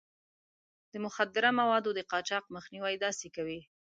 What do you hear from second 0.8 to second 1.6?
د مخدره